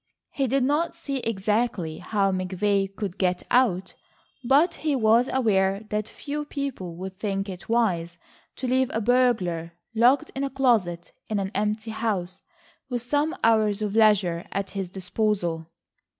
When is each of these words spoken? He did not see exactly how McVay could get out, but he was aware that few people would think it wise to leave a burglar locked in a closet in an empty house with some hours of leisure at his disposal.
He 0.31 0.47
did 0.47 0.63
not 0.63 0.95
see 0.95 1.17
exactly 1.17 1.99
how 1.99 2.31
McVay 2.31 2.89
could 2.95 3.19
get 3.19 3.43
out, 3.51 3.93
but 4.43 4.73
he 4.81 4.95
was 4.95 5.29
aware 5.31 5.81
that 5.89 6.07
few 6.07 6.43
people 6.43 6.95
would 6.95 7.19
think 7.19 7.47
it 7.47 7.69
wise 7.69 8.17
to 8.55 8.67
leave 8.67 8.89
a 8.95 8.99
burglar 8.99 9.73
locked 9.93 10.31
in 10.33 10.43
a 10.43 10.49
closet 10.49 11.11
in 11.29 11.37
an 11.37 11.51
empty 11.53 11.91
house 11.91 12.41
with 12.89 13.03
some 13.03 13.35
hours 13.43 13.83
of 13.83 13.93
leisure 13.95 14.47
at 14.51 14.71
his 14.71 14.89
disposal. 14.89 15.67